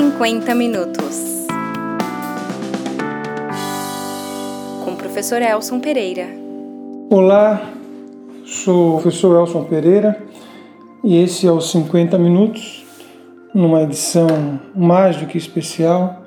50 0.00 0.54
minutos. 0.54 1.44
Com 4.84 4.92
o 4.92 4.96
professor 4.96 5.42
Elson 5.42 5.80
Pereira. 5.80 6.28
Olá, 7.10 7.68
sou 8.44 8.90
o 8.90 9.02
professor 9.02 9.40
Elson 9.40 9.64
Pereira 9.64 10.24
e 11.02 11.16
esse 11.20 11.48
é 11.48 11.50
o 11.50 11.60
50 11.60 12.16
minutos, 12.16 12.86
numa 13.52 13.82
edição 13.82 14.60
mais 14.72 15.16
do 15.16 15.26
que 15.26 15.36
especial. 15.36 16.22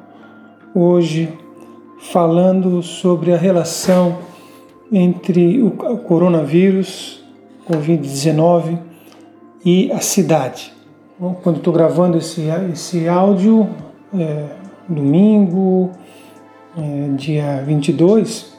Hoje 0.76 1.32
falando 2.12 2.84
sobre 2.84 3.34
a 3.34 3.38
relação 3.38 4.18
entre 4.92 5.64
o 5.64 5.72
coronavírus, 5.72 7.24
Covid-19 7.70 8.80
e 9.64 9.90
a 9.94 10.02
cidade. 10.02 10.81
Quando 11.44 11.58
estou 11.58 11.72
gravando 11.72 12.18
esse, 12.18 12.48
esse 12.74 13.08
áudio, 13.08 13.70
é, 14.12 14.48
domingo, 14.90 15.92
é, 16.76 17.10
dia 17.16 17.64
22, 17.64 18.52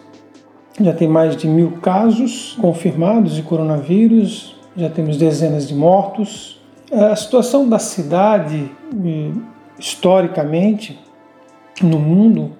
já 0.81 0.93
tem 0.93 1.09
mais 1.09 1.37
de 1.37 1.49
mil 1.49 1.73
casos 1.83 2.57
confirmados 2.61 3.35
de 3.35 3.43
coronavírus, 3.43 4.55
já 4.77 4.89
temos 4.89 5.17
dezenas 5.17 5.67
de 5.67 5.75
mortos. 5.75 6.63
A 6.93 7.17
situação 7.17 7.69
da 7.69 7.81
cidade, 7.81 8.71
historicamente, 9.77 10.97
no 11.83 11.99
mundo, 11.99 12.53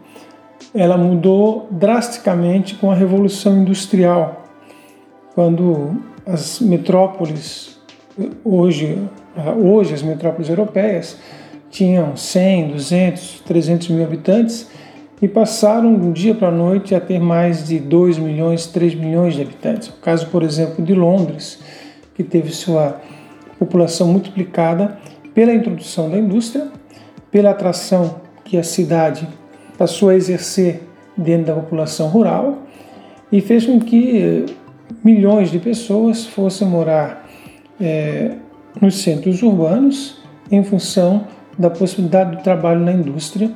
ela 0.75 0.97
mudou 0.97 1.69
drasticamente 1.71 2.75
com 2.75 2.91
a 2.91 2.95
Revolução 2.97 3.57
Industrial, 3.59 4.43
quando 5.33 5.97
as 6.27 6.59
metrópoles, 6.59 7.81
hoje, 8.45 8.99
hoje 9.59 9.95
as 9.95 10.03
metrópoles 10.03 10.49
europeias, 10.49 11.17
tinham 11.71 12.17
100, 12.17 12.69
200, 12.69 13.41
300 13.47 13.89
mil 13.89 14.05
habitantes 14.05 14.69
e 15.23 15.29
passaram 15.29 15.89
um 15.89 16.13
dia 16.13 16.35
para 16.35 16.49
a 16.49 16.53
noite 16.53 16.95
a 16.95 17.01
ter 17.01 17.19
mais 17.19 17.67
de 17.67 17.79
2 17.79 18.19
milhões, 18.19 18.67
3 18.67 18.95
milhões 18.95 19.35
de 19.35 19.43
habitantes. 19.43 19.89
O 19.89 19.95
caso, 19.95 20.27
por 20.27 20.43
exemplo, 20.43 20.85
de 20.85 20.95
Londres, 20.95 21.61
que 22.15 22.23
teve 22.23 22.51
sua 22.51 23.01
população 23.59 24.09
multiplicada 24.09 24.99
pela 25.33 25.55
introdução 25.55 26.11
da 26.11 26.19
indústria, 26.19 26.69
pela 27.31 27.51
atração 27.51 28.21
que 28.45 28.59
a 28.59 28.63
cidade 28.63 29.27
passou 29.79 30.11
a 30.11 30.15
exercer 30.15 30.83
dentro 31.17 31.47
da 31.47 31.55
população 31.55 32.09
rural 32.09 32.59
e 33.31 33.41
fez 33.41 33.65
com 33.65 33.81
que 33.81 34.45
milhões 35.03 35.51
de 35.51 35.59
pessoas 35.59 36.27
fossem 36.27 36.69
morar 36.69 37.27
é, 37.81 38.33
nos 38.81 39.03
centros 39.03 39.43
urbanos 39.43 40.21
em 40.51 40.63
função 40.63 41.27
da 41.59 41.71
possibilidade 41.71 42.37
do 42.37 42.43
trabalho 42.43 42.81
na 42.81 42.93
indústria 42.93 43.51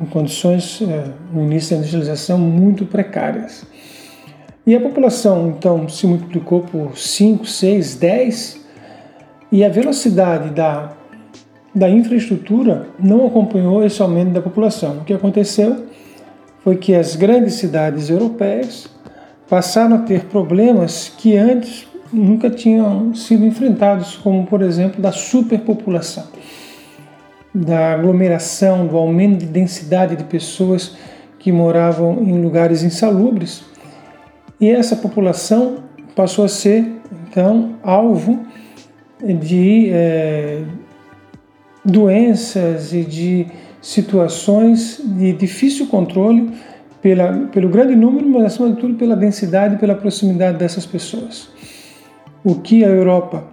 em 0.00 0.06
condições 0.06 0.80
é, 0.82 1.10
no 1.32 1.42
início 1.42 1.70
da 1.70 1.76
industrialização 1.78 2.38
muito 2.38 2.86
precárias. 2.86 3.64
E 4.66 4.74
a 4.74 4.80
população 4.80 5.48
então 5.48 5.88
se 5.88 6.06
multiplicou 6.06 6.60
por 6.60 6.96
5, 6.96 7.44
6, 7.44 7.96
10 7.96 8.60
e 9.52 9.64
a 9.64 9.68
velocidade 9.68 10.50
da 10.50 10.96
da 11.74 11.88
infraestrutura 11.88 12.88
não 12.98 13.26
acompanhou 13.26 13.84
esse 13.84 14.02
aumento 14.02 14.32
da 14.32 14.42
população. 14.42 14.98
O 14.98 15.04
que 15.04 15.14
aconteceu 15.14 15.86
foi 16.62 16.76
que 16.76 16.94
as 16.94 17.16
grandes 17.16 17.54
cidades 17.54 18.10
europeias 18.10 18.88
passaram 19.48 19.96
a 19.96 20.00
ter 20.00 20.26
problemas 20.26 21.12
que 21.16 21.36
antes 21.36 21.86
nunca 22.12 22.50
tinham 22.50 23.14
sido 23.14 23.44
enfrentados, 23.44 24.16
como 24.16 24.46
por 24.46 24.62
exemplo 24.62 25.00
da 25.00 25.12
superpopulação, 25.12 26.24
da 27.54 27.94
aglomeração, 27.94 28.86
do 28.86 28.96
aumento 28.96 29.40
de 29.40 29.46
densidade 29.46 30.16
de 30.16 30.24
pessoas 30.24 30.96
que 31.38 31.50
moravam 31.50 32.22
em 32.22 32.40
lugares 32.40 32.82
insalubres. 32.82 33.64
E 34.60 34.68
essa 34.68 34.94
população 34.94 35.78
passou 36.14 36.44
a 36.44 36.48
ser 36.48 36.84
então 37.28 37.76
alvo 37.82 38.44
de 39.40 39.90
é, 39.90 40.62
doenças 41.84 42.92
e 42.92 43.02
de 43.04 43.46
situações 43.80 45.00
de 45.02 45.32
difícil 45.32 45.86
controle 45.86 46.50
pela, 47.00 47.32
pelo 47.46 47.68
grande 47.68 47.96
número, 47.96 48.28
mas 48.28 48.44
acima 48.44 48.70
de 48.70 48.76
tudo 48.76 48.94
pela 48.94 49.16
densidade 49.16 49.76
e 49.76 49.78
pela 49.78 49.94
proximidade 49.94 50.58
dessas 50.58 50.84
pessoas. 50.84 51.48
O 52.42 52.54
que 52.54 52.82
a 52.82 52.88
Europa 52.88 53.44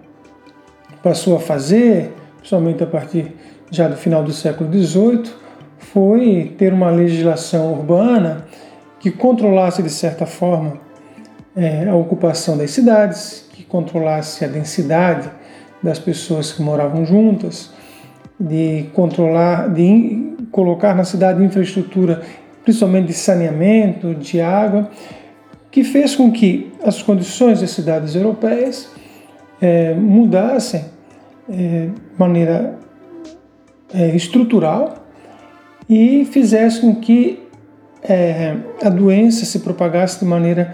passou 1.02 1.36
a 1.36 1.40
fazer, 1.40 2.14
principalmente 2.38 2.82
a 2.82 2.86
partir 2.86 3.34
já 3.70 3.86
do 3.86 3.96
final 3.96 4.22
do 4.22 4.32
século 4.32 4.72
XVIII, 4.72 5.24
foi 5.78 6.54
ter 6.56 6.72
uma 6.72 6.90
legislação 6.90 7.72
urbana 7.72 8.46
que 8.98 9.10
controlasse 9.10 9.82
de 9.82 9.90
certa 9.90 10.24
forma 10.24 10.80
é, 11.54 11.86
a 11.86 11.94
ocupação 11.94 12.56
das 12.56 12.70
cidades, 12.70 13.46
que 13.52 13.62
controlasse 13.62 14.44
a 14.44 14.48
densidade 14.48 15.30
das 15.82 15.98
pessoas 15.98 16.50
que 16.50 16.62
moravam 16.62 17.04
juntas, 17.04 17.70
de 18.40 18.86
controlar, 18.94 19.68
de 19.68 20.34
colocar 20.50 20.94
na 20.94 21.04
cidade 21.04 21.44
infraestrutura, 21.44 22.22
principalmente 22.64 23.08
de 23.08 23.14
saneamento, 23.14 24.14
de 24.14 24.40
água, 24.40 24.88
que 25.70 25.84
fez 25.84 26.14
com 26.16 26.32
que 26.32 26.72
as 26.82 27.02
condições 27.02 27.60
das 27.60 27.70
cidades 27.70 28.14
europeias 28.14 28.88
é, 29.60 29.94
mudassem 29.94 30.84
é, 31.48 31.86
de 31.86 32.18
maneira 32.18 32.78
é, 33.92 34.14
estrutural 34.14 35.06
e 35.88 36.24
fizesse 36.26 36.80
com 36.80 36.94
que 36.94 37.44
a 38.80 38.88
doença 38.88 39.44
se 39.44 39.58
propagasse 39.58 40.20
de 40.20 40.24
maneira 40.24 40.72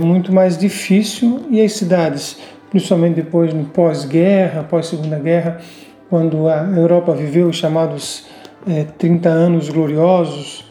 muito 0.00 0.32
mais 0.32 0.56
difícil 0.56 1.42
e 1.50 1.60
as 1.60 1.74
cidades, 1.74 2.38
principalmente 2.70 3.16
depois 3.16 3.52
no 3.52 3.66
pós-guerra, 3.66 4.64
pós-segunda 4.64 5.18
guerra, 5.18 5.60
quando 6.08 6.48
a 6.48 6.64
Europa 6.64 7.14
viveu 7.14 7.48
os 7.48 7.56
chamados 7.56 8.26
é, 8.66 8.84
30 8.84 9.28
anos 9.28 9.68
gloriosos, 9.68 10.67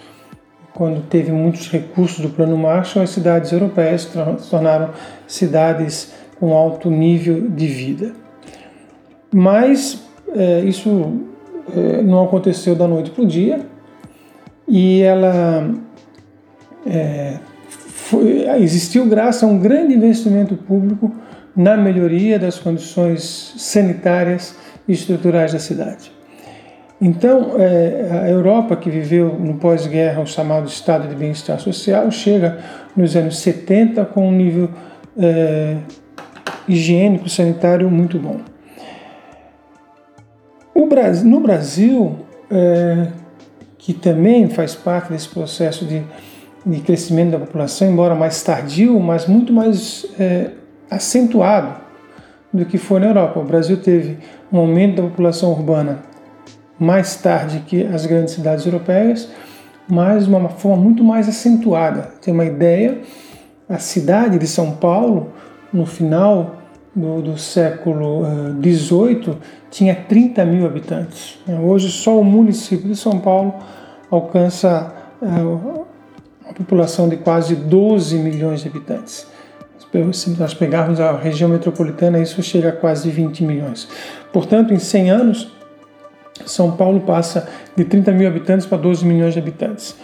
quando 0.78 1.02
teve 1.10 1.32
muitos 1.32 1.72
recursos 1.72 2.20
do 2.20 2.30
Plano 2.30 2.56
Marshall, 2.56 3.04
as 3.04 3.10
cidades 3.10 3.52
europeias 3.52 4.04
se 4.04 4.48
tornaram 4.48 4.92
cidades 5.26 6.14
com 6.40 6.54
alto 6.54 6.88
nível 6.92 7.50
de 7.50 7.66
vida. 7.66 8.14
Mas 9.34 10.04
é, 10.36 10.60
isso 10.60 11.20
é, 11.76 12.04
não 12.04 12.24
aconteceu 12.24 12.76
da 12.76 12.88
noite 12.88 13.10
para 13.10 13.24
o 13.24 13.26
dia 13.26 13.66
e 14.68 15.02
ela 15.02 15.68
é, 16.86 17.40
foi, 17.72 18.48
existiu 18.62 19.08
graças 19.08 19.42
a 19.42 19.48
um 19.48 19.58
grande 19.58 19.96
investimento 19.96 20.56
público 20.56 21.12
na 21.56 21.76
melhoria 21.76 22.38
das 22.38 22.60
condições 22.60 23.56
sanitárias 23.58 24.56
estruturais 24.88 25.54
da 25.54 25.60
cidade. 25.60 26.17
Então, 27.00 27.52
é, 27.58 28.10
a 28.24 28.30
Europa, 28.30 28.76
que 28.76 28.90
viveu 28.90 29.38
no 29.40 29.56
pós-guerra 29.56 30.22
o 30.22 30.26
chamado 30.26 30.68
estado 30.68 31.08
de 31.08 31.16
bem-estar 31.16 31.60
social, 31.60 32.10
chega 32.10 32.58
nos 32.96 33.16
anos 33.16 33.40
70 33.40 34.04
com 34.06 34.28
um 34.28 34.32
nível 34.32 34.70
é, 35.18 35.78
higiênico, 36.68 37.30
sanitário 37.30 37.90
muito 37.90 38.18
bom. 38.18 38.40
Brasil, 40.98 41.30
no 41.30 41.40
Brasil, 41.40 42.16
é, 42.50 43.08
que 43.78 43.94
também 43.94 44.50
faz 44.50 44.74
parte 44.74 45.12
desse 45.12 45.30
processo 45.30 45.86
de, 45.86 46.02
de, 46.66 46.80
crescimento 46.82 47.32
da 47.32 47.40
população, 47.40 47.92
embora 47.92 48.16
mais 48.16 48.42
tardio, 48.42 49.00
mas 49.00 49.28
muito 49.28 49.54
mais 49.54 50.06
é, 50.20 50.52
acentuado 50.90 51.80
do 52.52 52.66
que 52.66 52.78
foi 52.78 53.00
na 53.00 53.08
Europa. 53.08 53.40
O 53.40 53.44
Brasil 53.44 53.78
teve 53.78 54.18
um 54.52 54.58
aumento 54.58 54.96
da 54.96 55.04
população 55.04 55.52
urbana 55.52 56.00
mais 56.80 57.16
tarde 57.16 57.64
que 57.66 57.84
as 57.84 58.06
grandes 58.06 58.34
cidades 58.34 58.66
europeias, 58.66 59.30
mas 59.88 60.26
de 60.26 60.30
uma 60.30 60.50
forma 60.50 60.84
muito 60.84 61.04
mais 61.04 61.28
acentuada. 61.28 62.10
Tem 62.22 62.34
uma 62.34 62.46
ideia, 62.46 63.02
a 63.70 63.80
cidade 63.80 64.38
de 64.38 64.48
São 64.48 64.72
Paulo, 64.72 65.34
no 65.72 65.86
final 65.86 66.58
do, 66.96 67.22
do 67.22 67.38
século 67.38 68.24
XVIII, 68.62 69.30
uh, 69.30 69.38
tinha 69.70 69.96
30 69.96 70.46
mil 70.46 70.66
habitantes. 70.66 71.40
Hoje, 71.64 71.90
só 71.90 72.20
o 72.20 72.24
município 72.24 72.88
de 72.88 72.96
São 72.96 73.20
Paulo 73.20 73.56
alcança 74.10 74.94
uh, 75.22 75.86
a 76.50 76.54
população 76.54 77.10
de 77.10 77.18
quase 77.18 77.56
12 77.56 78.18
milhões 78.18 78.62
de 78.62 78.68
habitantes 78.68 79.28
se 80.14 80.30
nós 80.38 80.54
pegarmos 80.54 81.00
a 81.00 81.14
região 81.14 81.50
metropolitana, 81.50 82.20
isso 82.20 82.42
chega 82.44 82.70
a 82.70 82.72
quase 82.72 83.10
20 83.10 83.44
milhões. 83.44 83.88
Portanto, 84.34 84.74
em 84.74 84.80
100 84.80 85.10
anos, 85.10 85.52
São 86.46 86.72
Paulo 86.72 87.02
passa 87.02 87.48
de 87.76 87.84
30 87.84 88.12
mil 88.12 88.28
habitantes 88.28 88.66
para 88.66 88.78
12 88.78 89.06
milhões 89.06 89.34
de 89.34 89.40
habitantes. 89.40 89.96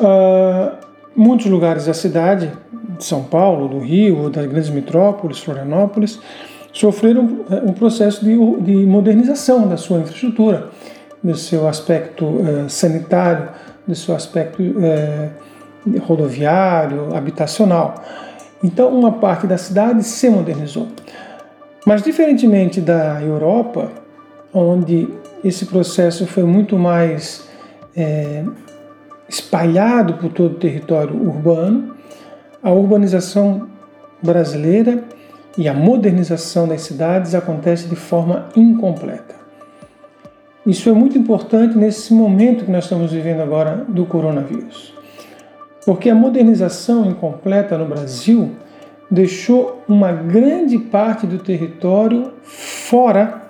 Uh, 0.00 0.76
muitos 1.14 1.46
lugares 1.46 1.86
da 1.86 1.94
cidade, 1.94 2.52
de 2.96 3.04
São 3.04 3.24
Paulo, 3.24 3.68
do 3.68 3.78
Rio, 3.80 4.30
das 4.30 4.46
grandes 4.46 4.70
metrópoles, 4.70 5.40
Florianópolis, 5.40 6.20
sofreram 6.72 7.40
eh, 7.50 7.62
um 7.64 7.72
processo 7.72 8.24
de, 8.24 8.36
de 8.60 8.86
modernização 8.86 9.66
da 9.66 9.76
sua 9.76 9.98
infraestrutura, 9.98 10.68
do 11.22 11.34
seu 11.34 11.66
aspecto 11.66 12.24
uh, 12.24 12.68
sanitário, 12.68 13.48
do 13.86 13.94
seu 13.94 14.14
aspecto 14.14 14.62
uh, 14.62 16.00
rodoviário, 16.00 17.16
habitacional. 17.16 18.00
Então, 18.62 18.88
uma 18.96 19.12
parte 19.12 19.46
da 19.46 19.58
cidade 19.58 20.04
se 20.04 20.30
modernizou. 20.30 20.88
Mas, 21.84 22.02
diferentemente 22.02 22.80
da 22.80 23.20
Europa, 23.20 23.90
onde 24.52 25.08
esse 25.44 25.66
processo 25.66 26.26
foi 26.26 26.44
muito 26.44 26.78
mais 26.78 27.48
é, 27.96 28.44
espalhado 29.28 30.14
por 30.14 30.32
todo 30.32 30.52
o 30.52 30.58
território 30.58 31.14
urbano, 31.14 31.94
a 32.62 32.70
urbanização 32.70 33.68
brasileira 34.22 35.04
e 35.56 35.68
a 35.68 35.74
modernização 35.74 36.66
das 36.66 36.82
cidades 36.82 37.34
acontece 37.34 37.88
de 37.88 37.96
forma 37.96 38.48
incompleta. 38.56 39.36
Isso 40.66 40.88
é 40.88 40.92
muito 40.92 41.16
importante 41.16 41.76
nesse 41.78 42.12
momento 42.12 42.64
que 42.64 42.70
nós 42.70 42.84
estamos 42.84 43.12
vivendo 43.12 43.40
agora 43.40 43.84
do 43.88 44.04
coronavírus. 44.04 44.94
Porque 45.84 46.10
a 46.10 46.14
modernização 46.14 47.06
incompleta 47.06 47.78
no 47.78 47.86
Brasil 47.86 48.50
deixou 49.10 49.82
uma 49.88 50.12
grande 50.12 50.78
parte 50.78 51.26
do 51.26 51.38
território 51.38 52.34
fora 52.42 53.48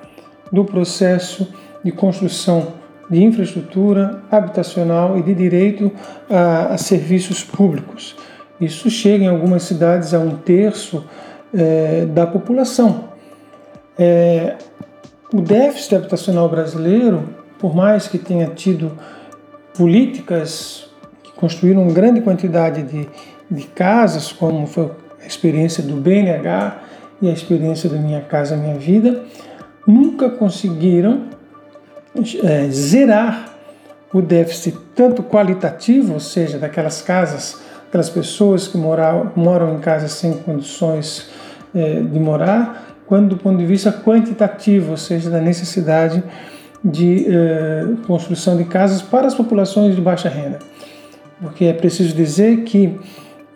do 0.52 0.64
processo 0.64 1.52
de 1.88 1.92
construção 1.92 2.74
de 3.08 3.24
infraestrutura 3.24 4.22
habitacional 4.30 5.18
e 5.18 5.22
de 5.22 5.34
direito 5.34 5.90
a, 6.28 6.74
a 6.74 6.78
serviços 6.78 7.42
públicos. 7.42 8.14
Isso 8.60 8.90
chega 8.90 9.24
em 9.24 9.28
algumas 9.28 9.62
cidades 9.62 10.12
a 10.12 10.18
um 10.18 10.36
terço 10.36 11.06
é, 11.54 12.04
da 12.04 12.26
população. 12.26 13.04
É, 13.98 14.56
o 15.32 15.40
déficit 15.40 15.94
habitacional 15.94 16.46
brasileiro, 16.50 17.30
por 17.58 17.74
mais 17.74 18.06
que 18.06 18.18
tenha 18.18 18.48
tido 18.48 18.92
políticas 19.74 20.90
construíram 21.36 21.84
uma 21.84 21.92
grande 21.92 22.20
quantidade 22.20 22.82
de, 22.82 23.08
de 23.48 23.66
casas, 23.68 24.30
como 24.32 24.66
foi 24.66 24.90
a 25.22 25.26
experiência 25.26 25.82
do 25.82 25.94
BNH 25.94 26.82
e 27.22 27.30
a 27.30 27.32
experiência 27.32 27.88
do 27.88 27.96
Minha 27.96 28.20
Casa 28.20 28.56
Minha 28.56 28.76
Vida, 28.76 29.22
nunca 29.86 30.28
conseguiram 30.28 31.37
é, 32.44 32.68
zerar 32.70 33.58
o 34.12 34.22
déficit 34.22 34.76
tanto 34.94 35.22
qualitativo, 35.22 36.14
ou 36.14 36.20
seja, 36.20 36.58
daquelas 36.58 37.02
casas, 37.02 37.60
aquelas 37.88 38.08
pessoas 38.08 38.66
que 38.66 38.76
moram, 38.76 39.32
moram 39.36 39.74
em 39.74 39.78
casas 39.78 40.12
sem 40.12 40.32
condições 40.32 41.28
é, 41.74 42.00
de 42.00 42.18
morar, 42.18 42.96
quanto 43.06 43.30
do 43.30 43.36
ponto 43.36 43.58
de 43.58 43.66
vista 43.66 43.92
quantitativo, 43.92 44.92
ou 44.92 44.96
seja, 44.96 45.30
da 45.30 45.40
necessidade 45.40 46.22
de 46.84 47.26
é, 47.28 47.86
construção 48.06 48.56
de 48.56 48.64
casas 48.64 49.02
para 49.02 49.26
as 49.26 49.34
populações 49.34 49.94
de 49.94 50.00
baixa 50.00 50.28
renda. 50.28 50.58
Porque 51.40 51.66
é 51.66 51.72
preciso 51.72 52.14
dizer 52.14 52.62
que 52.64 52.98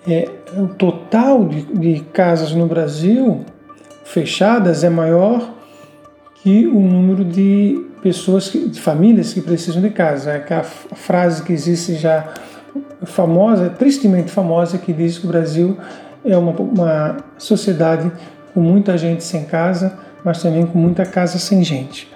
é, 0.07 0.29
o 0.57 0.69
total 0.69 1.47
de, 1.47 1.63
de 1.63 2.01
casas 2.13 2.53
no 2.53 2.67
Brasil 2.67 3.45
fechadas 4.05 4.85
é 4.85 4.91
maior 4.91 5.62
que 6.43 6.67
o 6.67 6.81
número 6.81 7.25
de 7.25 7.87
pessoas, 8.03 8.51
de 8.53 8.81
famílias 8.81 9.33
que 9.33 9.41
precisam 9.41 9.81
de 9.81 9.91
casa. 9.91 10.33
É 10.33 10.37
aquela 10.37 10.65
frase 10.65 11.43
que 11.45 11.53
existe 11.53 11.95
já 11.95 12.35
famosa, 13.05 13.71
tristemente 13.71 14.31
famosa, 14.31 14.77
que 14.77 14.93
diz 14.93 15.19
que 15.19 15.25
o 15.25 15.29
Brasil 15.29 15.79
é 16.25 16.37
uma, 16.37 16.53
uma 16.53 17.17
sociedade 17.39 18.11
com 18.53 18.61
muita 18.61 18.99
gente 18.99 19.23
sem 19.23 19.45
casa, 19.45 19.97
mas 20.25 20.43
também 20.43 20.67
com 20.67 20.79
muita 20.79 21.07
casa 21.07 21.39
sem 21.39 21.63
gente. 21.63 22.11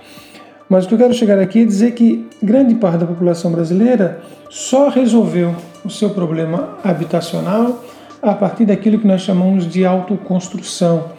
Mas 0.68 0.84
o 0.84 0.88
que 0.88 0.94
eu 0.94 0.98
quero 0.98 1.14
chegar 1.14 1.38
aqui 1.38 1.62
é 1.62 1.64
dizer 1.64 1.92
que 1.92 2.28
grande 2.42 2.74
parte 2.74 2.98
da 2.98 3.06
população 3.06 3.52
brasileira 3.52 4.20
só 4.50 4.88
resolveu 4.88 5.54
o 5.84 5.90
seu 5.90 6.10
problema 6.10 6.78
habitacional 6.82 7.84
a 8.20 8.34
partir 8.34 8.64
daquilo 8.64 8.98
que 8.98 9.06
nós 9.06 9.22
chamamos 9.22 9.66
de 9.70 9.84
autoconstrução, 9.84 11.12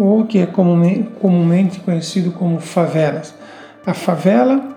ou 0.00 0.24
que 0.24 0.38
é 0.38 0.46
comumente 0.46 1.80
conhecido 1.80 2.32
como 2.32 2.58
favelas. 2.58 3.34
A 3.84 3.92
favela 3.92 4.76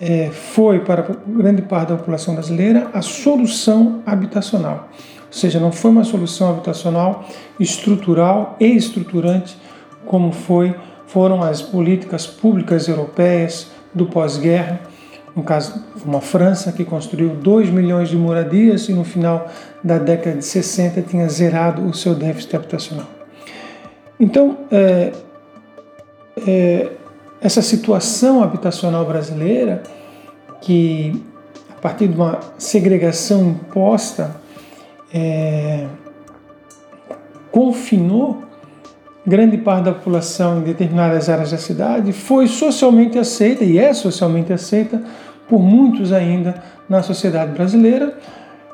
é, 0.00 0.30
foi, 0.30 0.80
para 0.80 1.14
grande 1.26 1.62
parte 1.62 1.90
da 1.90 1.96
população 1.96 2.34
brasileira, 2.34 2.88
a 2.94 3.02
solução 3.02 4.02
habitacional. 4.06 4.88
Ou 5.26 5.32
seja, 5.32 5.60
não 5.60 5.70
foi 5.70 5.90
uma 5.90 6.04
solução 6.04 6.50
habitacional 6.50 7.24
estrutural 7.60 8.56
e 8.58 8.74
estruturante 8.76 9.56
como 10.06 10.32
foi 10.32 10.74
foram 11.06 11.42
as 11.42 11.60
políticas 11.60 12.26
públicas 12.26 12.88
europeias 12.88 13.70
do 13.94 14.06
pós-guerra, 14.06 14.80
no 15.36 15.42
caso, 15.42 15.82
uma 16.04 16.20
França 16.20 16.72
que 16.72 16.84
construiu 16.84 17.30
2 17.30 17.70
milhões 17.70 18.08
de 18.08 18.16
moradias 18.16 18.88
e 18.88 18.94
no 18.94 19.04
final 19.04 19.46
da 19.84 19.98
década 19.98 20.38
de 20.38 20.44
60 20.44 21.02
tinha 21.02 21.28
zerado 21.28 21.86
o 21.86 21.92
seu 21.92 22.14
déficit 22.14 22.56
habitacional. 22.56 23.21
Então, 24.22 24.56
é, 24.70 25.12
é, 26.46 26.92
essa 27.40 27.60
situação 27.60 28.40
habitacional 28.40 29.04
brasileira, 29.04 29.82
que 30.60 31.20
a 31.68 31.80
partir 31.80 32.06
de 32.06 32.14
uma 32.14 32.38
segregação 32.56 33.48
imposta, 33.48 34.36
é, 35.12 35.88
confinou 37.50 38.44
grande 39.26 39.58
parte 39.58 39.86
da 39.86 39.92
população 39.92 40.60
em 40.60 40.62
determinadas 40.62 41.28
áreas 41.28 41.50
da 41.50 41.58
cidade 41.58 42.12
foi 42.12 42.46
socialmente 42.46 43.18
aceita 43.18 43.64
e 43.64 43.76
é 43.76 43.92
socialmente 43.92 44.52
aceita 44.52 45.02
por 45.48 45.60
muitos 45.60 46.12
ainda 46.12 46.62
na 46.88 47.02
sociedade 47.02 47.50
brasileira. 47.50 48.16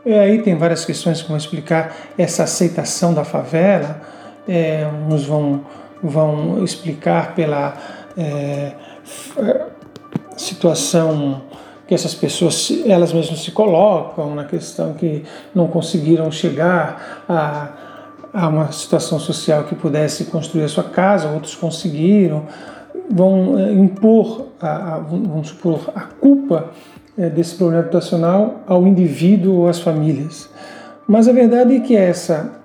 E 0.04 0.12
aí 0.12 0.42
tem 0.42 0.56
várias 0.56 0.84
questões 0.84 1.22
que 1.22 1.28
vão 1.28 1.38
explicar 1.38 1.96
essa 2.18 2.42
aceitação 2.42 3.14
da 3.14 3.24
favela. 3.24 4.17
É, 4.48 4.88
uns 5.08 5.26
vão, 5.26 5.60
vão 6.02 6.64
explicar 6.64 7.34
pela 7.34 7.76
é, 8.16 8.72
situação 10.36 11.42
que 11.86 11.94
essas 11.94 12.14
pessoas 12.14 12.70
elas 12.86 13.12
mesmas 13.12 13.40
se 13.40 13.50
colocam 13.50 14.34
na 14.34 14.44
questão 14.44 14.94
que 14.94 15.24
não 15.54 15.68
conseguiram 15.68 16.30
chegar 16.30 17.24
a 17.28 17.88
a 18.32 18.48
uma 18.48 18.70
situação 18.72 19.18
social 19.18 19.64
que 19.64 19.74
pudesse 19.74 20.26
construir 20.26 20.64
a 20.64 20.68
sua 20.68 20.84
casa, 20.84 21.28
outros 21.28 21.54
conseguiram, 21.54 22.44
vão 23.10 23.58
é, 23.58 23.72
impor, 23.72 24.48
a, 24.60 24.94
a, 24.94 24.98
vamos 24.98 25.48
supor, 25.48 25.90
a 25.94 26.02
culpa 26.02 26.70
é, 27.16 27.28
desse 27.28 27.54
problema 27.54 27.82
habitacional 27.82 28.60
ao 28.66 28.86
indivíduo 28.86 29.60
ou 29.60 29.68
às 29.68 29.80
famílias. 29.80 30.48
Mas 31.06 31.26
a 31.26 31.32
verdade 31.32 31.76
é 31.76 31.80
que 31.80 31.96
essa, 31.96 32.57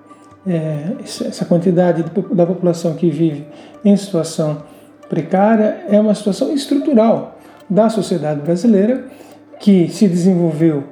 é, 0.46 0.96
essa 1.02 1.46
quantidade 1.46 2.04
da 2.32 2.46
população 2.46 2.94
que 2.94 3.10
vive 3.10 3.48
em 3.84 3.96
situação 3.96 4.64
precária 5.10 5.86
é 5.90 6.00
uma 6.00 6.14
situação 6.14 6.54
estrutural 6.54 7.38
da 7.70 7.90
sociedade 7.90 8.42
brasileira 8.42 9.06
que 9.60 9.88
se 9.90 10.08
desenvolveu 10.08 10.84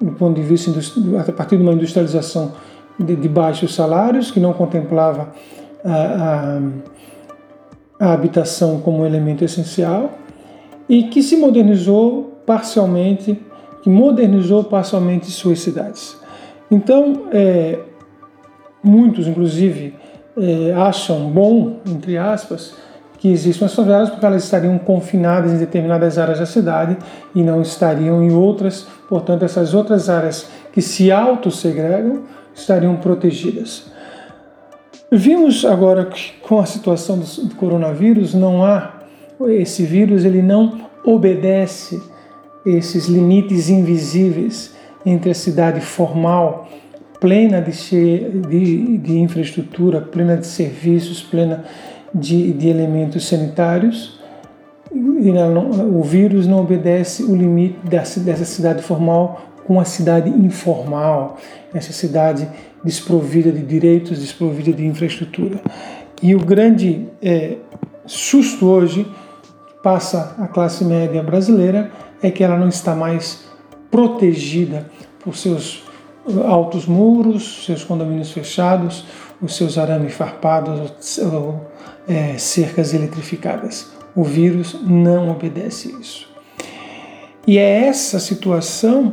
do 0.00 0.12
ponto 0.12 0.40
de 0.40 0.46
vista 0.46 0.70
a 1.18 1.32
partir 1.32 1.56
de 1.56 1.62
uma 1.62 1.72
industrialização 1.72 2.52
de, 2.98 3.16
de 3.16 3.28
baixos 3.28 3.74
salários, 3.74 4.30
que 4.30 4.40
não 4.40 4.52
contemplava 4.52 5.32
a, 5.84 6.60
a, 8.00 8.08
a 8.08 8.12
habitação 8.12 8.80
como 8.80 9.04
elemento 9.04 9.44
essencial 9.44 10.12
e 10.88 11.04
que 11.04 11.22
se 11.22 11.36
modernizou 11.36 12.40
parcialmente, 12.46 13.40
que 13.82 13.90
modernizou 13.90 14.64
parcialmente 14.64 15.30
suas 15.30 15.60
cidades. 15.60 16.16
Então, 16.70 17.28
é, 17.32 17.78
muitos, 18.82 19.26
inclusive, 19.26 19.94
é, 20.36 20.72
acham 20.72 21.30
bom, 21.30 21.80
entre 21.86 22.16
aspas, 22.16 22.74
que 23.18 23.28
existam 23.28 23.66
as 23.66 23.74
favelas 23.74 24.10
porque 24.10 24.24
elas 24.24 24.44
estariam 24.44 24.78
confinadas 24.78 25.52
em 25.52 25.58
determinadas 25.58 26.18
áreas 26.18 26.38
da 26.38 26.46
cidade 26.46 26.96
e 27.34 27.42
não 27.42 27.60
estariam 27.60 28.22
em 28.22 28.32
outras. 28.32 28.86
Portanto, 29.08 29.44
essas 29.44 29.74
outras 29.74 30.08
áreas 30.08 30.48
que 30.72 30.80
se 30.80 31.10
autossegregam 31.10 32.22
estariam 32.54 32.96
protegidas. 32.96 33.86
Vimos 35.10 35.64
agora 35.64 36.04
que 36.04 36.34
com 36.42 36.60
a 36.60 36.66
situação 36.66 37.18
do 37.18 37.54
coronavírus 37.54 38.34
não 38.34 38.64
há 38.64 38.92
esse 39.48 39.82
vírus, 39.84 40.24
ele 40.24 40.42
não 40.42 40.80
obedece 41.04 42.00
esses 42.66 43.06
limites 43.06 43.70
invisíveis 43.70 44.74
entre 45.06 45.30
a 45.30 45.34
cidade 45.34 45.80
formal, 45.80 46.68
plena 47.20 47.60
de, 47.60 47.72
de, 48.48 48.98
de 48.98 49.18
infraestrutura, 49.18 50.00
plena 50.00 50.36
de 50.36 50.46
serviços, 50.46 51.22
plena 51.22 51.64
de, 52.14 52.52
de 52.52 52.68
elementos 52.68 53.26
sanitários, 53.26 54.18
o 54.90 56.02
vírus 56.02 56.46
não 56.46 56.60
obedece 56.60 57.22
o 57.22 57.36
limite 57.36 57.78
dessa, 57.84 58.20
dessa 58.20 58.44
cidade 58.44 58.82
formal 58.82 59.42
com 59.66 59.78
a 59.78 59.84
cidade 59.84 60.30
informal, 60.30 61.36
essa 61.74 61.92
cidade 61.92 62.48
desprovida 62.82 63.52
de 63.52 63.62
direitos, 63.62 64.18
desprovida 64.18 64.72
de 64.72 64.86
infraestrutura. 64.86 65.60
E 66.22 66.34
o 66.34 66.38
grande 66.38 67.06
é, 67.20 67.56
susto 68.06 68.66
hoje 68.66 69.06
passa 69.82 70.34
a 70.38 70.48
classe 70.48 70.84
média 70.84 71.22
brasileira 71.22 71.90
é 72.22 72.30
que 72.30 72.42
ela 72.42 72.56
não 72.56 72.68
está 72.68 72.94
mais 72.94 73.44
protegida 73.90 74.86
por 75.22 75.36
seus 75.36 75.84
altos 76.46 76.86
muros, 76.86 77.64
seus 77.64 77.84
condomínios 77.84 78.30
fechados, 78.32 79.04
os 79.40 79.56
seus 79.56 79.78
arames 79.78 80.14
farpados 80.14 81.18
ou 81.18 81.68
é, 82.08 82.36
cercas 82.38 82.92
eletrificadas. 82.94 83.90
O 84.14 84.24
vírus 84.24 84.76
não 84.82 85.30
obedece 85.30 85.94
isso. 86.00 86.28
E 87.46 87.56
é 87.56 87.86
essa 87.86 88.18
situação 88.18 89.12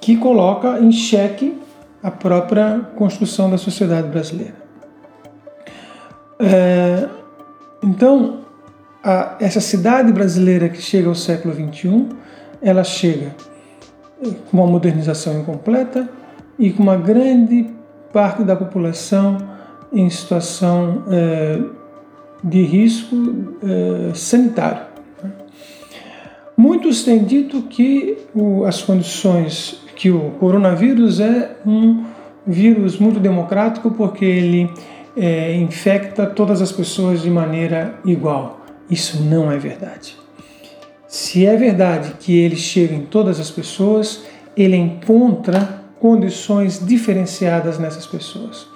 que 0.00 0.16
coloca 0.16 0.78
em 0.78 0.92
xeque 0.92 1.60
a 2.02 2.10
própria 2.10 2.80
construção 2.96 3.50
da 3.50 3.58
sociedade 3.58 4.08
brasileira. 4.08 4.54
É, 6.38 7.08
então, 7.82 8.40
a, 9.02 9.36
essa 9.40 9.60
cidade 9.60 10.12
brasileira 10.12 10.68
que 10.68 10.80
chega 10.80 11.08
ao 11.08 11.14
século 11.14 11.54
XXI, 11.54 12.08
ela 12.62 12.84
chega 12.84 13.34
com 14.50 14.56
uma 14.56 14.66
modernização 14.66 15.40
incompleta 15.40 16.08
e 16.58 16.70
com 16.70 16.82
uma 16.82 16.96
grande 16.96 17.66
parte 18.12 18.42
da 18.42 18.56
população 18.56 19.38
em 19.92 20.08
situação 20.10 21.04
é, 21.10 21.60
de 22.42 22.62
risco 22.62 23.16
é, 23.62 24.14
sanitário. 24.14 24.88
Muitos 26.56 27.04
têm 27.04 27.22
dito 27.22 27.62
que 27.62 28.18
o, 28.34 28.64
as 28.64 28.82
condições 28.82 29.80
que 29.94 30.10
o 30.10 30.30
coronavírus 30.40 31.20
é 31.20 31.56
um 31.64 32.04
vírus 32.46 32.98
muito 32.98 33.20
democrático 33.20 33.90
porque 33.90 34.24
ele 34.24 34.70
é, 35.16 35.54
infecta 35.56 36.26
todas 36.26 36.62
as 36.62 36.72
pessoas 36.72 37.22
de 37.22 37.30
maneira 37.30 37.94
igual. 38.04 38.64
Isso 38.90 39.22
não 39.22 39.50
é 39.52 39.58
verdade. 39.58 40.16
Se 41.06 41.46
é 41.46 41.56
verdade 41.56 42.14
que 42.20 42.36
ele 42.36 42.56
chega 42.56 42.94
em 42.94 43.02
todas 43.02 43.40
as 43.40 43.50
pessoas, 43.50 44.24
ele 44.56 44.76
encontra 44.76 45.77
condições 46.00 46.84
diferenciadas 46.84 47.78
nessas 47.78 48.06
pessoas. 48.06 48.66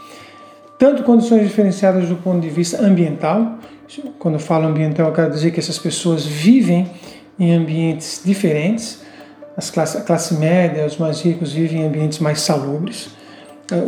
Tanto 0.79 1.03
condições 1.05 1.43
diferenciadas 1.43 2.09
do 2.09 2.17
ponto 2.17 2.41
de 2.41 2.51
vista 2.51 2.83
ambiental, 2.85 3.59
quando 4.19 4.35
eu 4.35 4.41
falo 4.41 4.67
ambiental, 4.67 5.09
eu 5.09 5.13
quero 5.13 5.31
dizer 5.31 5.51
que 5.51 5.61
essas 5.61 5.79
pessoas 5.79 6.27
vivem 6.27 6.91
em 7.39 7.55
ambientes 7.55 8.23
diferentes. 8.25 9.01
As 9.57 9.71
classe, 9.71 9.99
a 9.99 10.01
classe 10.01 10.35
média, 10.35 10.87
os 10.87 10.97
mais 10.97 11.21
ricos 11.21 11.53
vivem 11.53 11.83
em 11.83 11.87
ambientes 11.87 12.19
mais 12.19 12.41
salubres. 12.41 13.11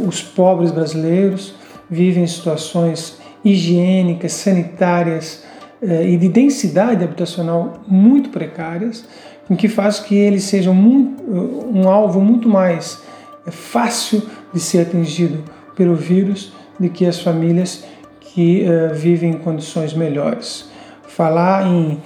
Os 0.07 0.23
pobres 0.23 0.71
brasileiros 0.71 1.55
vivem 1.91 2.25
em 2.25 2.27
situações 2.27 3.19
higiênicas, 3.45 4.33
sanitárias, 4.33 5.43
eh, 5.83 6.11
e 6.11 6.17
de 6.17 6.29
densidade 6.29 7.05
habitacional 7.05 7.83
muito 7.87 8.31
precárias, 8.31 9.05
o 9.51 9.55
que 9.55 9.69
faz 9.69 10.01
que 10.01 10.15
eles 10.15 10.45
sejam 10.45 10.73
muito, 10.73 11.23
eh, 11.23 11.79
um 11.79 11.89
alvo 11.89 12.21
muito 12.21 12.49
mais 12.49 13.03
eh, 13.47 13.51
fácil 13.51 14.23
de 14.53 14.61
ser 14.61 14.81
atingido 14.81 15.43
pelo 15.77 15.95
vírus 15.95 16.53
do 16.79 16.89
que 16.89 17.07
as 17.07 17.21
famílias 17.21 17.85
que 18.21 18.65
uh, 18.65 18.95
vivem 18.95 19.31
em 19.31 19.39
condições 19.39 19.95
melhores. 19.95 20.69
Falar 21.07 21.67
em 21.67 22.01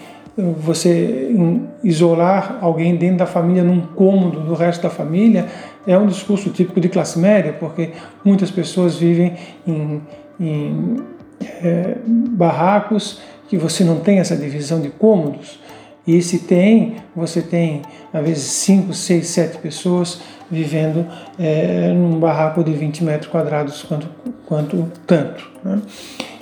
você 0.56 1.30
em 1.32 1.68
isolar 1.82 2.58
alguém 2.60 2.94
dentro 2.94 3.18
da 3.18 3.26
família 3.26 3.64
num 3.64 3.80
cômodo 3.80 4.40
do 4.40 4.54
resto 4.54 4.82
da 4.82 4.90
família 4.90 5.46
é 5.86 5.98
um 5.98 6.06
discurso 6.06 6.50
típico 6.50 6.80
de 6.80 6.88
classe 6.88 7.18
média, 7.18 7.52
porque 7.52 7.90
muitas 8.24 8.50
pessoas 8.50 8.96
vivem 8.96 9.34
em, 9.66 10.00
em 10.38 10.96
é, 11.40 11.96
barracos 12.06 13.20
que 13.48 13.56
você 13.56 13.82
não 13.82 13.98
tem 13.98 14.18
essa 14.18 14.36
divisão 14.36 14.80
de 14.80 14.90
cômodos. 14.90 15.58
E 16.08 16.22
se 16.22 16.38
tem, 16.38 16.96
você 17.14 17.42
tem 17.42 17.82
às 18.14 18.24
vezes 18.24 18.44
5, 18.44 18.94
6, 18.94 19.26
7 19.26 19.58
pessoas 19.58 20.22
vivendo 20.50 21.06
é, 21.38 21.92
num 21.92 22.18
barraco 22.18 22.64
de 22.64 22.72
20 22.72 23.04
metros 23.04 23.30
quadrados, 23.30 23.82
quanto, 23.82 24.08
quanto 24.46 24.90
tanto. 25.06 25.46
Né? 25.62 25.82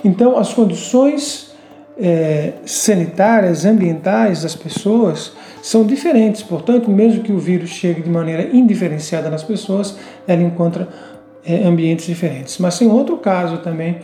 Então, 0.05 0.37
as 0.37 0.53
condições 0.53 1.53
é, 1.99 2.53
sanitárias, 2.65 3.65
ambientais 3.65 4.43
das 4.43 4.55
pessoas 4.55 5.33
são 5.61 5.85
diferentes. 5.85 6.41
Portanto, 6.41 6.89
mesmo 6.89 7.21
que 7.21 7.33
o 7.33 7.37
vírus 7.37 7.69
chegue 7.71 8.01
de 8.01 8.09
maneira 8.09 8.43
indiferenciada 8.55 9.29
nas 9.29 9.43
pessoas, 9.43 9.97
ela 10.25 10.43
encontra 10.43 10.87
é, 11.45 11.65
ambientes 11.65 12.05
diferentes. 12.05 12.57
Mas 12.57 12.79
tem 12.79 12.87
outro 12.87 13.17
caso 13.17 13.57
também 13.57 13.97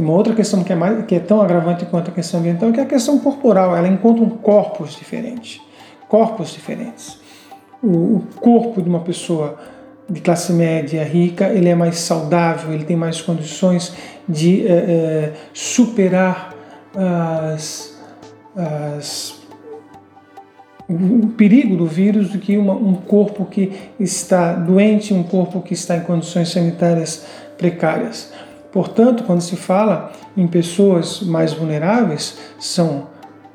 uma 0.00 0.12
outra 0.12 0.34
questão 0.34 0.64
que 0.64 0.72
é, 0.72 0.76
mais, 0.76 1.04
que 1.04 1.14
é 1.14 1.20
tão 1.20 1.40
agravante 1.40 1.84
quanto 1.86 2.10
a 2.10 2.14
questão 2.14 2.40
ambiental, 2.40 2.72
que 2.72 2.80
é 2.80 2.82
a 2.82 2.86
questão 2.86 3.18
corporal. 3.18 3.76
Ela 3.76 3.88
encontra 3.88 4.24
um 4.24 4.30
corpos 4.30 4.96
diferentes. 4.96 5.60
Corpos 6.08 6.50
diferentes. 6.50 7.18
O, 7.82 7.88
o 7.88 8.22
corpo 8.40 8.82
de 8.82 8.88
uma 8.88 9.00
pessoa 9.00 9.58
de 10.08 10.20
classe 10.20 10.52
média 10.52 11.04
rica, 11.04 11.48
ele 11.48 11.68
é 11.68 11.74
mais 11.74 11.98
saudável, 12.00 12.72
ele 12.72 12.84
tem 12.84 12.96
mais 12.96 13.22
condições 13.22 13.94
de 14.28 14.66
é, 14.66 14.72
é, 14.72 15.32
superar 15.52 16.52
as, 16.94 17.96
as, 18.56 19.40
o 20.88 21.28
perigo 21.36 21.76
do 21.76 21.86
vírus 21.86 22.30
do 22.30 22.38
que 22.38 22.56
uma, 22.56 22.74
um 22.74 22.94
corpo 22.94 23.44
que 23.44 23.72
está 24.00 24.54
doente, 24.54 25.14
um 25.14 25.22
corpo 25.22 25.62
que 25.62 25.74
está 25.74 25.96
em 25.96 26.00
condições 26.00 26.48
sanitárias 26.48 27.24
precárias. 27.56 28.32
Portanto, 28.72 29.24
quando 29.24 29.40
se 29.40 29.56
fala 29.56 30.12
em 30.36 30.46
pessoas 30.46 31.22
mais 31.22 31.52
vulneráveis, 31.52 32.38
são 32.58 33.08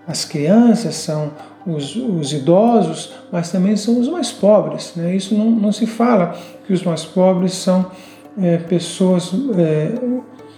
as 0.08 0.26
crianças, 0.26 0.96
são 0.96 1.32
os, 1.66 1.96
os 1.96 2.34
idosos, 2.34 3.14
mas 3.32 3.52
também 3.52 3.76
são 3.76 4.00
os 4.00 4.08
mais 4.08 4.32
pobres. 4.32 4.94
Né? 4.96 5.16
Isso 5.16 5.34
não, 5.34 5.50
não 5.50 5.72
se 5.72 5.88
fala 5.88 6.36
que 6.68 6.74
os 6.74 6.84
mais 6.84 7.06
pobres 7.06 7.54
são 7.54 7.90
é, 8.38 8.58
pessoas 8.58 9.32
é, 9.58 9.94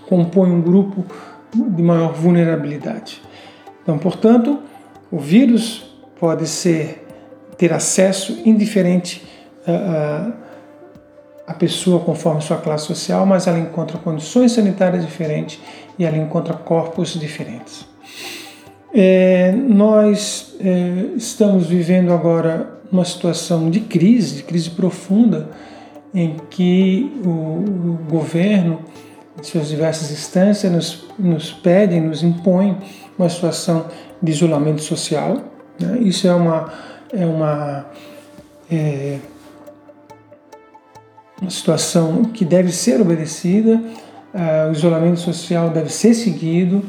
compõem 0.08 0.52
um 0.52 0.62
grupo 0.62 1.06
de 1.54 1.82
maior 1.82 2.14
vulnerabilidade. 2.14 3.22
Então, 3.84 3.98
portanto, 3.98 4.60
o 5.12 5.20
vírus 5.20 5.86
pode 6.20 6.48
ser 6.48 7.06
ter 7.58 7.74
acesso 7.74 8.40
indiferente 8.46 9.26
a, 9.66 9.72
a 9.72 10.47
a 11.48 11.54
pessoa 11.54 12.02
conforme 12.02 12.42
sua 12.42 12.58
classe 12.58 12.86
social, 12.86 13.26
mas 13.26 13.48
ela 13.48 13.58
encontra 13.58 13.98
condições 13.98 14.52
sanitárias 14.52 15.06
diferentes 15.06 15.60
e 15.98 16.04
ela 16.04 16.18
encontra 16.18 16.54
corpos 16.54 17.18
diferentes. 17.18 17.88
É, 18.94 19.54
nós 19.54 20.56
é, 20.60 21.16
estamos 21.16 21.68
vivendo 21.68 22.12
agora 22.12 22.78
uma 22.92 23.06
situação 23.06 23.70
de 23.70 23.80
crise, 23.80 24.36
de 24.38 24.44
crise 24.44 24.70
profunda, 24.70 25.50
em 26.14 26.36
que 26.50 27.12
o, 27.24 27.30
o 27.30 28.00
governo, 28.10 28.82
em 29.40 29.44
suas 29.44 29.70
diversas 29.70 30.12
instâncias, 30.12 30.72
nos, 30.72 31.06
nos 31.18 31.54
pedem, 31.54 32.02
nos 32.02 32.24
impõem 32.24 32.78
uma 33.18 33.30
situação 33.30 33.86
de 34.22 34.32
isolamento 34.32 34.82
social. 34.82 35.38
Né? 35.80 36.00
Isso 36.00 36.28
é 36.28 36.34
uma, 36.34 36.74
é 37.14 37.26
uma 37.26 37.86
é, 38.70 39.20
uma 41.42 41.50
situação 41.50 42.26
que 42.26 42.44
deve 42.44 42.72
ser 42.72 43.00
obedecida, 43.02 43.82
uh, 44.34 44.70
o 44.70 44.72
isolamento 44.72 45.20
social 45.20 45.70
deve 45.70 45.92
ser 45.92 46.14
seguido, 46.14 46.84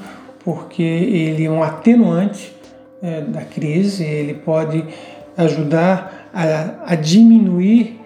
porque 0.44 0.82
ele 0.82 1.44
é 1.44 1.50
um 1.50 1.62
atenuante 1.62 2.54
uh, 3.02 3.30
da 3.30 3.42
crise, 3.42 4.04
ele 4.04 4.34
pode 4.34 4.84
ajudar 5.36 6.30
a, 6.32 6.92
a 6.92 6.94
diminuir 6.94 7.96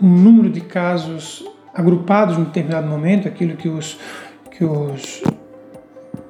o 0.00 0.04
número 0.04 0.50
de 0.50 0.60
casos 0.60 1.44
agrupados 1.72 2.36
em 2.36 2.44
determinado 2.44 2.88
momento, 2.88 3.28
aquilo 3.28 3.56
que 3.56 3.68
os 3.68 3.98
que 4.50 4.64
os 4.64 5.22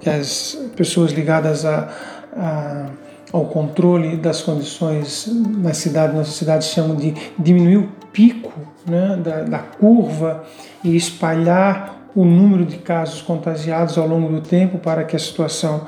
que 0.01 0.11
as 0.11 0.59
pessoas 0.77 1.13
ligadas 1.13 1.65
a, 1.65 1.89
a 2.37 2.87
ao 3.33 3.47
controle 3.47 4.17
das 4.17 4.41
condições 4.41 5.29
na 5.59 5.75
cidade, 5.75 6.17
na 6.17 6.25
sociedade 6.25 6.65
chamam 6.65 6.97
de 6.97 7.15
diminuir 7.39 7.77
o 7.77 7.89
pico 8.17 8.51
né, 8.87 9.21
da, 9.23 9.43
da 9.43 9.59
curva 9.59 10.43
e 10.83 10.97
espalhar 10.97 12.09
o 12.15 12.25
número 12.25 12.65
de 12.65 12.79
casos 12.79 13.21
contagiados 13.21 13.99
ao 13.99 14.09
longo 14.09 14.33
do 14.33 14.41
tempo 14.41 14.79
para 14.79 15.05
que 15.05 15.15
a 15.15 15.19
situação 15.19 15.87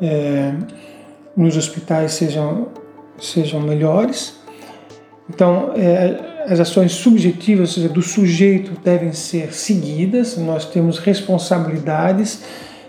é, 0.00 0.54
nos 1.36 1.54
hospitais 1.54 2.12
sejam, 2.12 2.68
sejam 3.18 3.60
melhores. 3.60 4.40
Então, 5.28 5.72
é, 5.76 6.44
as 6.48 6.60
ações 6.60 6.92
subjetivas, 6.92 7.70
ou 7.70 7.74
seja, 7.74 7.88
do 7.90 8.00
sujeito, 8.00 8.80
devem 8.82 9.12
ser 9.12 9.52
seguidas. 9.52 10.38
Nós 10.38 10.64
temos 10.64 10.98
responsabilidades 10.98 12.42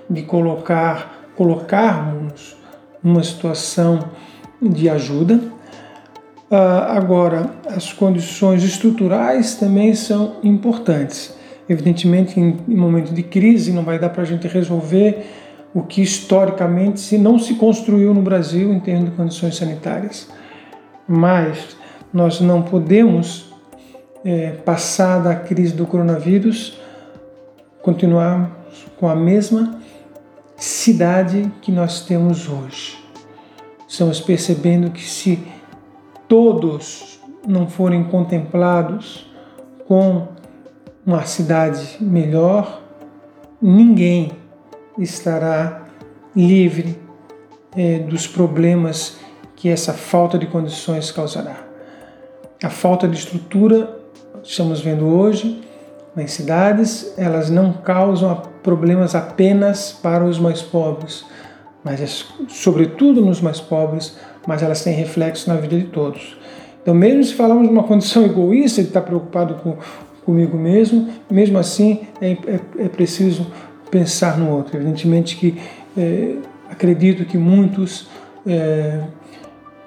de 0.10 0.22
colocar, 0.22 1.26
colocarmos 1.36 2.56
numa 3.04 3.24
situação 3.24 4.00
de 4.62 4.90
ajuda. 4.90 5.57
Uh, 6.50 6.56
agora, 6.56 7.52
as 7.68 7.92
condições 7.92 8.64
estruturais 8.64 9.56
também 9.56 9.94
são 9.94 10.38
importantes. 10.42 11.36
Evidentemente, 11.68 12.40
em, 12.40 12.58
momento 12.68 13.14
de 13.14 13.22
crise, 13.22 13.74
não 13.74 13.84
vai 13.84 14.00
dar 14.00 14.10
para 14.10 14.22
a 14.22 14.26
gente 14.26 14.48
resolver 14.48 15.26
o 15.74 15.84
que 15.84 16.02
historicamente 16.02 17.02
se 17.02 17.18
não 17.18 17.38
se 17.38 17.56
construiu 17.56 18.14
no 18.14 18.22
Brasil 18.22 18.72
em 18.72 18.80
termos 18.80 19.10
de 19.10 19.16
condições 19.18 19.58
sanitárias. 19.58 20.30
Mas 21.06 21.76
nós 22.14 22.40
não 22.40 22.62
podemos 22.62 23.54
é, 24.24 24.52
passar 24.52 25.20
da 25.20 25.36
crise 25.36 25.74
do 25.74 25.86
coronavírus 25.86 26.80
continuar 27.82 28.50
com 28.98 29.10
a 29.10 29.16
mesma 29.16 29.80
cidade 30.56 31.52
que 31.62 31.72
nós 31.72 32.02
temos 32.02 32.50
hoje. 32.50 32.98
Estamos 33.88 34.20
percebendo 34.20 34.90
que 34.92 35.04
se 35.04 35.40
todos 36.28 37.20
não 37.48 37.68
forem 37.68 38.04
contemplados 38.04 39.26
com 39.88 40.28
uma 41.06 41.26
cidade 41.26 41.98
melhor, 42.02 42.82
ninguém 43.62 44.34
estará 45.00 45.86
livre 46.36 47.00
é, 47.76 48.00
dos 48.00 48.28
problemas 48.28 49.18
que 49.56 49.70
essa 49.70 49.94
falta 49.94 50.38
de 50.38 50.46
condições 50.46 51.12
causará. 51.12 51.66
A 52.62 52.70
falta 52.70 53.08
de 53.08 53.18
estrutura, 53.18 54.00
estamos 54.44 54.82
vendo 54.82 55.08
hoje, 55.08 55.62
nas 56.16 56.32
cidades, 56.32 57.14
elas 57.18 57.50
não 57.50 57.72
causam 57.72 58.42
problemas 58.64 59.16
apenas 59.16 59.92
para 59.92 60.26
os 60.26 60.40
mais 60.40 60.62
pobres, 60.62 61.24
mas 61.84 62.02
é 62.02 62.08
sobretudo 62.50 63.22
nos 63.22 63.40
mais 63.40 63.62
pobres, 63.62 64.18
mas 64.48 64.64
elas 64.64 64.82
têm 64.82 64.94
reflexo 64.94 65.50
na 65.50 65.58
vida 65.58 65.78
de 65.78 65.86
todos. 65.86 66.38
Então, 66.82 66.96
mesmo 66.96 67.22
se 67.24 67.34
falarmos 67.34 67.68
de 67.68 67.74
uma 67.74 67.84
condição 67.84 68.24
egoísta 68.26 68.82
de 68.82 68.88
estar 68.88 69.02
preocupado 69.02 69.56
com, 69.56 69.78
comigo 70.26 70.58
mesmo, 70.58 71.10
mesmo 71.30 71.58
assim 71.58 72.08
é, 72.22 72.32
é, 72.32 72.60
é 72.86 72.90
preciso 72.90 73.46
pensar 73.92 74.38
no 74.38 74.50
outro. 74.50 74.78
Evidentemente 74.78 75.36
que 75.36 75.58
é, 75.98 76.36
acredito 76.70 77.26
que 77.26 77.38
muitos 77.38 78.08
é, 78.46 79.02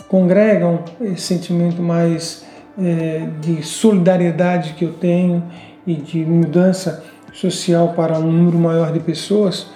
congregam 0.09 0.85
esse 1.01 1.23
sentimento 1.23 1.81
mais 1.83 2.45
é, 2.79 3.29
de 3.41 3.63
solidariedade 3.63 4.75
que 4.75 4.85
eu 4.85 4.93
tenho 4.93 5.43
e 5.87 5.95
de 5.95 6.25
mudança 6.25 7.03
social 7.33 7.95
para 7.95 8.19
um 8.19 8.31
número 8.31 8.59
maior 8.59 8.93
de 8.93 9.01
pessoas, 9.01 9.69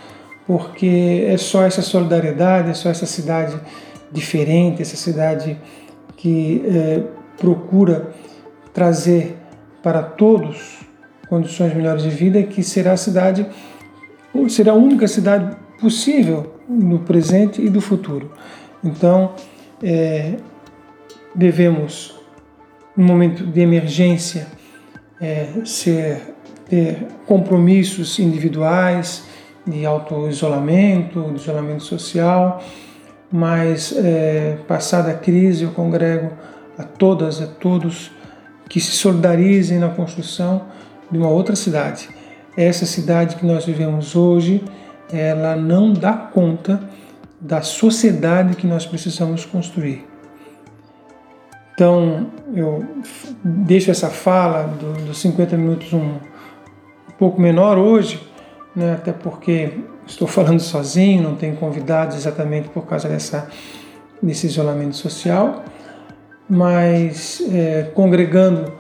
porque 0.47 1.25
é 1.27 1.37
só 1.37 1.65
essa 1.65 1.83
solidariedade, 1.83 2.71
é 2.71 2.75
só 2.75 2.91
essa 2.91 3.07
cidade 3.07 3.59
diferente, 4.15 4.81
essa 4.81 4.97
cidade 4.97 5.59
que 6.17 6.63
é, 6.67 7.03
procura 7.37 8.15
trazer 8.73 9.37
para 9.83 10.03
todos 10.03 10.79
condições 11.29 11.75
melhores 11.75 12.05
de 12.05 12.11
vida, 12.11 12.43
que 12.45 12.63
será 12.63 12.93
a 12.93 12.97
cidade, 12.97 13.47
será 14.49 14.73
a 14.73 14.75
única 14.75 15.09
cidade 15.09 15.57
possível 15.81 16.55
no 16.69 17.01
presente 17.01 17.61
e 17.61 17.69
do 17.69 17.81
futuro. 17.81 18.31
Então, 18.83 19.35
é, 19.83 20.37
devemos, 21.35 22.15
no 22.97 23.05
momento 23.05 23.45
de 23.45 23.61
emergência, 23.61 24.47
é, 25.21 25.49
ser, 25.65 26.21
ter 26.69 27.07
compromissos 27.27 28.19
individuais 28.19 29.25
de 29.67 29.85
auto-isolamento, 29.85 31.33
de 31.33 31.41
isolamento 31.41 31.83
social, 31.83 32.63
mas 33.37 33.93
é, 33.97 34.59
passada 34.69 35.11
a 35.11 35.15
crise 35.15 35.65
eu 35.65 35.73
congrego 35.73 36.31
a 36.79 36.85
todas, 36.85 37.43
a 37.43 37.49
todos 37.49 38.13
que 38.69 38.81
se 38.81 38.93
solidarizem 38.93 39.81
na 39.81 39.89
construção 39.89 40.67
de 41.11 41.19
uma 41.19 41.29
outra 41.29 41.57
cidade. 41.57 42.09
Essa 42.57 42.87
cidade 42.87 43.35
que 43.35 43.45
nós 43.45 43.65
vivemos 43.65 44.15
hoje, 44.15 44.63
ela 45.13 45.57
não 45.57 45.93
dá 45.93 46.13
conta 46.13 46.81
da 47.41 47.61
sociedade 47.61 48.55
que 48.55 48.69
nós 48.69 48.87
precisamos 48.87 49.45
construir. 49.45 50.07
Então, 51.75 52.29
eu 52.55 52.85
deixo 53.43 53.91
essa 53.91 54.11
fala 54.11 54.73
dos 55.09 55.19
50 55.19 55.57
minutos 55.57 55.93
um, 55.93 55.99
um 55.99 57.13
pouco 57.19 57.41
menor 57.41 57.79
hoje, 57.79 58.23
né, 58.77 58.95
até 58.95 59.13
porque 59.13 59.73
estou 60.07 60.29
falando 60.29 60.61
sozinho, 60.61 61.23
não 61.23 61.37
tenho 61.37 61.57
convidados 61.57 62.17
exatamente 62.17 62.69
por 62.69 62.87
causa 62.87 63.09
dessa, 63.09 63.49
desse 64.23 64.47
isolamento 64.47 64.97
social, 64.97 65.65
mas 66.49 67.43
é, 67.53 67.91
congregando 67.95 68.73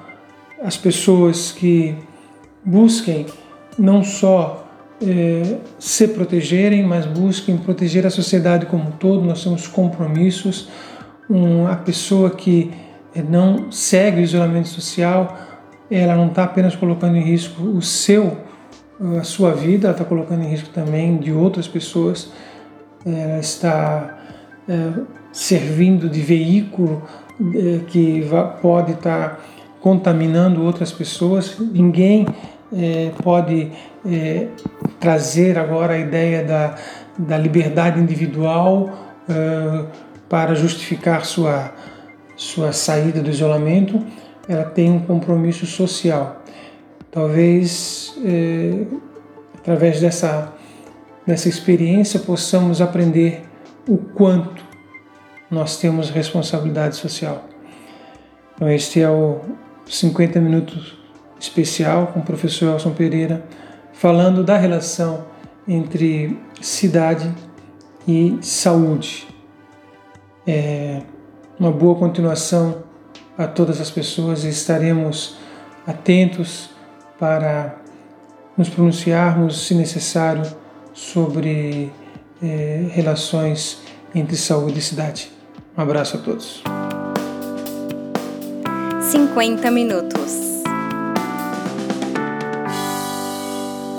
as 0.62 0.76
pessoas 0.76 1.52
que 1.52 1.96
busquem 2.64 3.26
não 3.78 4.02
só 4.02 4.64
é, 5.02 5.58
se 5.78 6.08
protegerem, 6.08 6.84
mas 6.84 7.06
busquem 7.06 7.56
proteger 7.56 8.06
a 8.06 8.10
sociedade 8.10 8.66
como 8.66 8.88
um 8.88 8.92
todo. 8.92 9.24
Nós 9.24 9.42
temos 9.42 9.66
compromissos. 9.66 10.68
Um, 11.28 11.66
a 11.66 11.76
pessoa 11.76 12.30
que 12.30 12.70
não 13.28 13.70
segue 13.70 14.20
o 14.20 14.24
isolamento 14.24 14.68
social, 14.68 15.36
ela 15.90 16.16
não 16.16 16.28
está 16.28 16.44
apenas 16.44 16.74
colocando 16.74 17.16
em 17.16 17.22
risco 17.22 17.62
o 17.62 17.80
seu, 17.80 18.38
a 19.18 19.22
sua 19.22 19.52
vida, 19.52 19.90
está 19.90 20.04
colocando 20.04 20.42
em 20.42 20.48
risco 20.48 20.70
também 20.70 21.16
de 21.16 21.32
outras 21.32 21.66
pessoas. 21.66 22.30
Ela 23.04 23.38
está 23.38 24.18
é, 24.68 25.00
servindo 25.32 26.08
de 26.08 26.20
veículo 26.20 27.02
é, 27.54 27.80
que 27.86 28.24
pode 28.62 28.92
estar 28.92 29.30
tá 29.30 29.40
contaminando 29.80 30.62
outras 30.62 30.92
pessoas. 30.92 31.58
Ninguém 31.58 32.26
é, 32.72 33.10
pode 33.22 33.72
é, 34.06 34.48
trazer 35.00 35.58
agora 35.58 35.94
a 35.94 35.98
ideia 35.98 36.44
da, 36.44 36.74
da 37.18 37.36
liberdade 37.36 38.00
individual 38.00 38.90
é, 39.28 39.84
para 40.28 40.54
justificar 40.54 41.24
sua 41.24 41.72
sua 42.36 42.72
saída 42.72 43.22
do 43.22 43.30
isolamento, 43.30 44.04
ela 44.48 44.64
tem 44.64 44.90
um 44.90 45.00
compromisso 45.00 45.66
social. 45.66 46.42
Talvez 47.14 48.12
é, 48.24 48.86
através 49.56 50.00
dessa, 50.00 50.52
dessa 51.24 51.48
experiência 51.48 52.18
possamos 52.18 52.80
aprender 52.80 53.44
o 53.86 53.96
quanto 53.96 54.64
nós 55.48 55.78
temos 55.78 56.10
responsabilidade 56.10 56.96
social. 56.96 57.44
Então, 58.56 58.68
este 58.68 59.00
é 59.00 59.08
o 59.08 59.42
50 59.86 60.40
minutos 60.40 60.98
especial 61.38 62.08
com 62.08 62.18
o 62.18 62.24
professor 62.24 62.72
Elson 62.72 62.90
Pereira, 62.90 63.46
falando 63.92 64.42
da 64.42 64.56
relação 64.56 65.24
entre 65.68 66.36
cidade 66.60 67.32
e 68.08 68.38
saúde. 68.42 69.28
É, 70.44 71.00
uma 71.60 71.70
boa 71.70 71.94
continuação 71.94 72.82
a 73.38 73.46
todas 73.46 73.80
as 73.80 73.88
pessoas 73.88 74.42
e 74.42 74.48
estaremos 74.48 75.36
atentos 75.86 76.73
para 77.24 77.76
nos 78.54 78.68
pronunciarmos, 78.68 79.66
se 79.66 79.74
necessário, 79.74 80.42
sobre 80.92 81.90
eh, 82.42 82.86
relações 82.90 83.78
entre 84.14 84.36
saúde 84.36 84.78
e 84.78 84.82
cidade. 84.82 85.32
Um 85.74 85.80
abraço 85.80 86.18
a 86.18 86.20
todos. 86.20 86.62
50 89.10 89.70
minutos. 89.70 90.62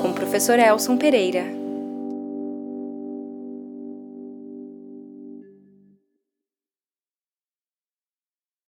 Com 0.03 0.09
o 0.09 0.13
professor 0.13 0.59
Elson 0.59 0.95
Pereira. 0.95 1.64